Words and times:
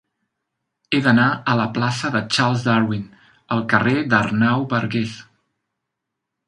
He 0.97 1.01
d'anar 1.07 1.27
de 1.49 1.55
la 1.59 1.67
plaça 1.75 2.11
de 2.17 2.23
Charles 2.37 2.65
Darwin 2.69 3.05
al 3.57 3.63
carrer 3.75 3.95
d'Arnau 4.15 4.69
Bargués. 4.75 5.19